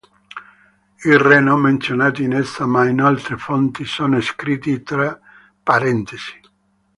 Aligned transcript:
I 1.11 1.15
re 1.17 1.39
non 1.41 1.61
menzionati 1.61 2.23
in 2.23 2.33
essa 2.33 2.65
ma 2.65 2.87
in 2.89 3.01
altre 3.01 3.37
fonti 3.37 3.85
sono 3.85 4.19
scritti 4.19 4.81
tra 4.81 5.19
parentesi. 5.61 6.41